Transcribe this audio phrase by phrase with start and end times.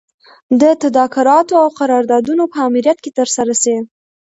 [0.61, 3.75] د تدارکاتو او قراردادونو په امریت کي ترسره سي.